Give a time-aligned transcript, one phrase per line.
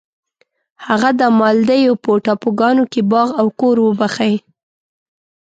[0.85, 4.33] هغه د مالدیو په ټاپوګانو کې باغ او کور وبخښی.